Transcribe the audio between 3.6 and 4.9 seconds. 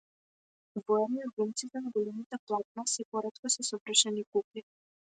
совршени кукли.